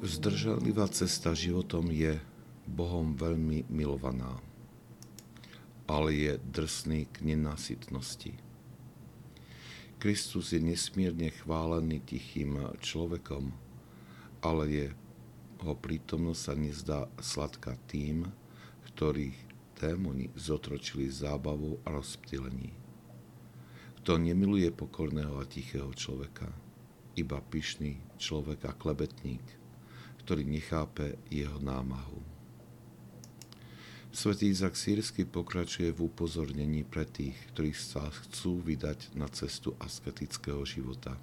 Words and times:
Zdržanlivá 0.00 0.88
cesta 0.88 1.36
životom 1.36 1.92
je 1.92 2.16
Bohom 2.64 3.12
veľmi 3.12 3.68
milovaná, 3.68 4.40
ale 5.84 6.16
je 6.16 6.32
drsný 6.40 7.04
k 7.04 7.28
nenasytnosti. 7.28 8.32
Kristus 10.00 10.56
je 10.56 10.60
nesmierne 10.64 11.28
chválený 11.28 12.00
tichým 12.00 12.80
človekom, 12.80 13.52
ale 14.40 14.64
je 14.72 14.86
ho 15.68 15.76
prítomnosť 15.76 16.40
sa 16.40 16.54
nezdá 16.56 17.00
sladká 17.20 17.76
tým, 17.84 18.24
ktorých 18.88 19.36
démoni 19.76 20.32
zotročili 20.32 21.12
zábavou 21.12 21.76
a 21.84 21.92
rozptýlení. 21.92 22.72
Kto 24.00 24.16
nemiluje 24.16 24.72
pokorného 24.72 25.36
a 25.36 25.44
tichého 25.44 25.92
človeka, 25.92 26.48
iba 27.20 27.36
pyšný 27.52 28.00
človek 28.16 28.64
a 28.64 28.72
klebetník, 28.72 29.59
ktorý 30.22 30.44
nechápe 30.44 31.16
jeho 31.32 31.56
námahu. 31.58 32.20
Svetý 34.10 34.50
Izak 34.50 34.74
Sírsky 34.74 35.22
pokračuje 35.22 35.94
v 35.94 36.10
upozornení 36.10 36.82
pre 36.82 37.06
tých, 37.06 37.38
ktorí 37.54 37.70
sa 37.70 38.10
chcú 38.10 38.58
vydať 38.58 39.14
na 39.14 39.30
cestu 39.30 39.78
asketického 39.78 40.66
života. 40.66 41.14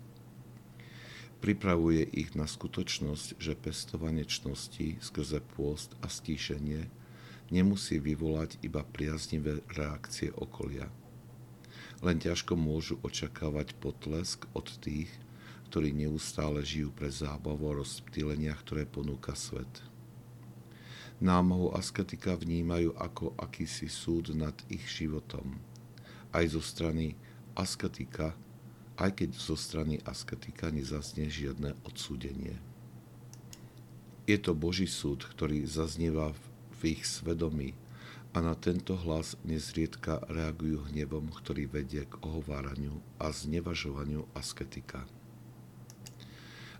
Pripravuje 1.44 2.08
ich 2.16 2.32
na 2.34 2.48
skutočnosť, 2.48 3.38
že 3.38 3.60
pestovanie 3.60 4.24
čnosti 4.24 4.98
skrze 5.04 5.44
pôst 5.54 5.94
a 6.00 6.08
stíšenie 6.08 6.88
nemusí 7.52 8.00
vyvolať 8.00 8.58
iba 8.64 8.82
priaznivé 8.88 9.62
reakcie 9.76 10.32
okolia. 10.32 10.88
Len 12.00 12.18
ťažko 12.24 12.56
môžu 12.56 13.04
očakávať 13.04 13.76
potlesk 13.84 14.48
od 14.56 14.72
tých, 14.80 15.12
ktorí 15.68 15.92
neustále 15.92 16.64
žijú 16.64 16.96
pre 16.96 17.12
zábavu 17.12 17.68
a 17.70 17.78
rozptýleniach, 17.84 18.64
ktoré 18.64 18.88
ponúka 18.88 19.36
svet 19.36 19.70
námahu 21.18 21.74
asketika 21.74 22.38
vnímajú 22.38 22.94
ako 22.94 23.34
akýsi 23.42 23.90
súd 23.90 24.38
nad 24.38 24.54
ich 24.70 24.86
životom. 24.86 25.58
Aj 26.30 26.46
zo 26.46 26.62
strany 26.62 27.18
asketika, 27.58 28.38
aj 29.02 29.18
keď 29.18 29.30
zo 29.34 29.58
strany 29.58 29.98
asketika 30.06 30.70
nezaznie 30.70 31.30
žiadne 31.30 31.74
odsúdenie. 31.86 32.62
Je 34.28 34.38
to 34.38 34.54
Boží 34.54 34.86
súd, 34.86 35.24
ktorý 35.24 35.64
zaznieva 35.66 36.36
v 36.84 37.00
ich 37.00 37.08
svedomí 37.08 37.74
a 38.36 38.44
na 38.44 38.54
tento 38.54 38.94
hlas 38.94 39.40
nezriedka 39.42 40.22
reagujú 40.30 40.86
hnevom, 40.94 41.32
ktorý 41.32 41.66
vedie 41.66 42.06
k 42.06 42.14
ohováraniu 42.22 43.00
a 43.18 43.32
znevažovaniu 43.34 44.28
asketika. 44.36 45.08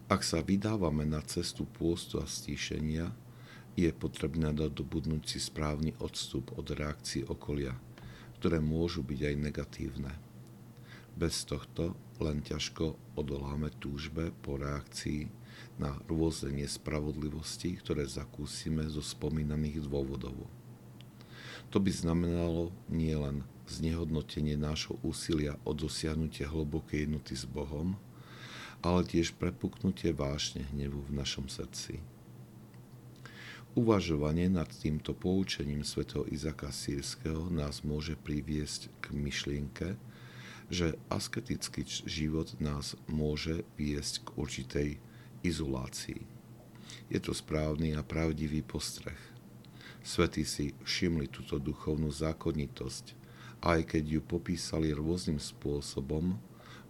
Ak 0.08 0.24
sa 0.24 0.40
vydávame 0.40 1.04
na 1.04 1.20
cestu 1.20 1.68
pôstu 1.68 2.24
a 2.24 2.26
stíšenia, 2.28 3.12
je 3.76 3.92
potrebné 3.92 4.56
nadobudnúť 4.56 5.36
si 5.36 5.40
správny 5.44 6.00
odstup 6.00 6.56
od 6.56 6.64
reakcií 6.72 7.28
okolia, 7.28 7.76
ktoré 8.40 8.64
môžu 8.64 9.04
byť 9.04 9.20
aj 9.28 9.36
negatívne. 9.36 10.16
Bez 11.20 11.44
tohto 11.44 11.92
len 12.24 12.40
ťažko 12.40 12.96
odoláme 13.20 13.68
túžbe 13.84 14.32
po 14.40 14.56
reakcii 14.56 15.28
na 15.76 16.00
rôzne 16.08 16.56
nespravodlivosti, 16.56 17.76
ktoré 17.76 18.08
zakúsime 18.08 18.88
zo 18.88 19.04
spomínaných 19.04 19.92
dôvodov. 19.92 20.48
To 21.68 21.84
by 21.84 21.92
znamenalo 21.92 22.72
nielen 22.88 23.44
znehodnotenie 23.68 24.56
nášho 24.56 24.96
úsilia 25.04 25.60
o 25.68 25.76
dosiahnutie 25.76 26.48
hlbokej 26.48 27.12
jednoty 27.12 27.36
s 27.36 27.44
Bohom, 27.44 28.00
ale 28.82 29.06
tiež 29.06 29.38
prepuknutie 29.38 30.14
vášne 30.14 30.66
hnevu 30.74 31.06
v 31.08 31.16
našom 31.18 31.50
srdci. 31.50 32.02
Uvažovanie 33.78 34.50
nad 34.50 34.66
týmto 34.70 35.14
poučením 35.14 35.86
svätého 35.86 36.26
Izaka 36.34 36.74
Sírskeho 36.74 37.54
nás 37.54 37.86
môže 37.86 38.18
priviesť 38.18 38.90
k 39.02 39.14
myšlienke, 39.14 39.94
že 40.74 40.98
asketický 41.14 41.86
život 42.10 42.58
nás 42.58 42.98
môže 43.06 43.62
viesť 43.78 44.26
k 44.26 44.28
určitej 44.34 44.90
izolácii. 45.46 46.26
Je 47.14 47.20
to 47.22 47.38
správny 47.38 47.94
a 47.94 48.02
pravdivý 48.02 48.66
postreh. 48.66 49.20
Svetí 50.02 50.42
si 50.42 50.74
všimli 50.82 51.30
túto 51.30 51.62
duchovnú 51.62 52.10
zákonitosť 52.10 53.28
aj 53.62 53.90
keď 53.90 54.04
ju 54.18 54.22
popísali 54.22 54.94
rôznym 54.94 55.42
spôsobom, 55.42 56.38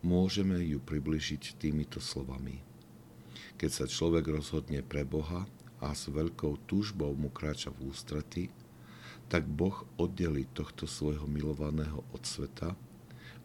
môžeme 0.02 0.60
ju 0.62 0.82
približiť 0.82 1.58
týmito 1.58 2.02
slovami. 2.02 2.62
Keď 3.58 3.70
sa 3.74 3.86
človek 3.90 4.30
rozhodne 4.30 4.86
pre 4.86 5.02
Boha, 5.02 5.50
a 5.78 5.94
s 5.94 6.10
veľkou 6.10 6.66
túžbou 6.66 7.14
mu 7.14 7.30
kráča 7.30 7.70
v 7.70 7.94
ústrety, 7.94 8.44
tak 9.28 9.46
Boh 9.46 9.86
oddeli 10.00 10.48
tohto 10.56 10.88
svojho 10.90 11.28
milovaného 11.28 12.02
od 12.16 12.24
sveta, 12.24 12.74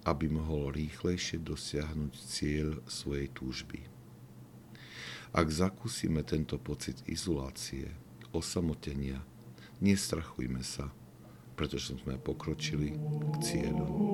aby 0.07 0.31
mohol 0.31 0.73
rýchlejšie 0.75 1.43
dosiahnuť 1.43 2.15
cieľ 2.17 2.81
svojej 2.89 3.29
túžby. 3.31 3.81
Ak 5.33 5.49
zakúsime 5.49 6.23
tento 6.25 6.61
pocit 6.61 7.01
izolácie, 7.09 7.89
osamotenia, 8.33 9.25
nestrachujme 9.81 10.61
sa, 10.61 10.93
pretože 11.57 11.97
sme 12.01 12.21
pokročili 12.21 12.97
k 12.97 13.35
cieľu. 13.41 14.12